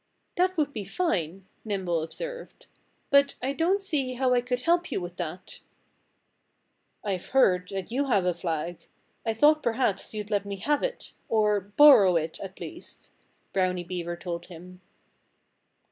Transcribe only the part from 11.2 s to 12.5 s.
or borrow it,